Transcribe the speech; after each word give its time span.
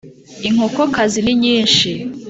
Inkokokazi 0.47 1.19
ni 1.25 1.33
nyinshi 1.43 1.91